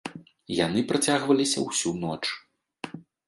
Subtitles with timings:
[0.65, 2.21] Яны працягваліся ўсю ноч.